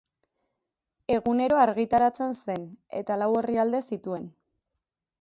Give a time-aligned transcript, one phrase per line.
[1.17, 2.67] Egunero argitaratzen zen
[3.03, 4.31] eta lau orrialde zituen.